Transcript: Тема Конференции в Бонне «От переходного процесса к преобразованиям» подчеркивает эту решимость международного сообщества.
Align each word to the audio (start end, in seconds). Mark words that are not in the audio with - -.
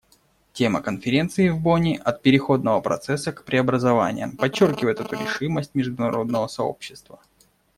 Тема 0.51 0.81
Конференции 0.81 1.49
в 1.49 1.59
Бонне 1.61 1.99
«От 2.03 2.23
переходного 2.23 2.81
процесса 2.81 3.31
к 3.31 3.45
преобразованиям» 3.45 4.35
подчеркивает 4.35 4.99
эту 4.99 5.13
решимость 5.15 5.75
международного 5.75 6.47
сообщества. 6.47 7.19